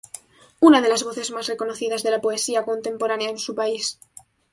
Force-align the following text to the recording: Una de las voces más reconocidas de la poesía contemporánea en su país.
Una 0.61 0.81
de 0.81 0.89
las 0.89 1.03
voces 1.03 1.29
más 1.29 1.45
reconocidas 1.45 2.01
de 2.01 2.09
la 2.09 2.21
poesía 2.21 2.65
contemporánea 2.65 3.29
en 3.29 3.37
su 3.37 3.53
país. 3.53 3.99